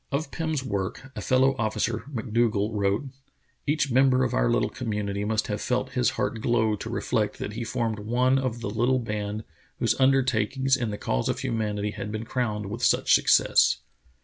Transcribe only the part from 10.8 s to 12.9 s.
the cause of humanity had been crowned with